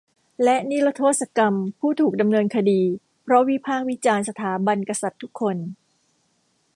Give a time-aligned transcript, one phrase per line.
[0.43, 2.81] และนิรโทษกรรมผู้ถูกดำเนินคดี
[3.23, 5.57] เพราะวิพากษ์วิจารณ์สถาบันกษัตริย์ทุกคน